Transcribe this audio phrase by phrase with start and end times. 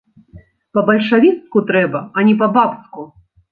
[0.77, 3.09] Па-бальшавіцку трэба, а не па-бабску.